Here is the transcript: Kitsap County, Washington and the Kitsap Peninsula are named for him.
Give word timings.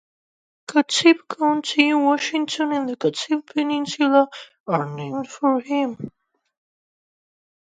Kitsap 0.67 1.27
County, 1.29 1.93
Washington 1.93 2.71
and 2.73 2.89
the 2.89 2.97
Kitsap 2.97 3.45
Peninsula 3.45 4.29
are 4.65 4.89
named 4.95 5.29
for 5.29 5.59
him. 5.61 6.11